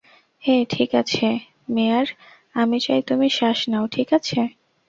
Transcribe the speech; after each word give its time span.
হে, 0.43 0.55
ঠিক 0.69 0.89
আছে, 0.95 1.27
মেয়ার 1.69 2.05
আমি 2.55 2.77
চাই 2.79 3.01
তুমি 3.01 3.27
শ্বাস 3.29 3.59
নাও, 3.69 3.85
ঠিক 3.87 4.09
আছে? 4.13 4.39